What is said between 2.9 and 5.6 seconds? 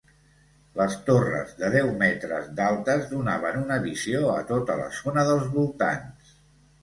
donaven una visió a tota la zona dels